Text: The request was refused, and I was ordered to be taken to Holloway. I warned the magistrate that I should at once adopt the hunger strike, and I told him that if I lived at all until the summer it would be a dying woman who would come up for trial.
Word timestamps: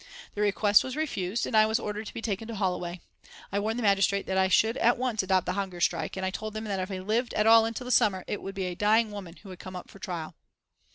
The 0.33 0.41
request 0.41 0.83
was 0.83 0.95
refused, 0.95 1.45
and 1.45 1.55
I 1.55 1.67
was 1.67 1.79
ordered 1.79 2.07
to 2.07 2.13
be 2.15 2.23
taken 2.23 2.47
to 2.47 2.55
Holloway. 2.55 3.01
I 3.51 3.59
warned 3.59 3.77
the 3.77 3.83
magistrate 3.83 4.25
that 4.25 4.35
I 4.35 4.47
should 4.47 4.75
at 4.77 4.97
once 4.97 5.21
adopt 5.21 5.45
the 5.45 5.53
hunger 5.53 5.79
strike, 5.79 6.17
and 6.17 6.25
I 6.25 6.31
told 6.31 6.57
him 6.57 6.63
that 6.63 6.79
if 6.79 6.89
I 6.89 6.97
lived 6.97 7.35
at 7.35 7.45
all 7.45 7.65
until 7.65 7.85
the 7.85 7.91
summer 7.91 8.23
it 8.25 8.41
would 8.41 8.55
be 8.55 8.65
a 8.65 8.73
dying 8.73 9.11
woman 9.11 9.35
who 9.35 9.49
would 9.49 9.59
come 9.59 9.75
up 9.75 9.91
for 9.91 9.99
trial. 9.99 10.33